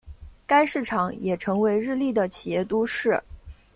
[0.47, 3.21] 该市场也成为日立的的企业都市。